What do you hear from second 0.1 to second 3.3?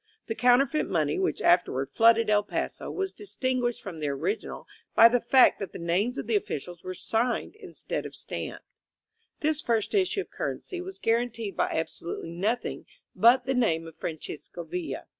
The counterfeit money, which afterward flooded El Paso, was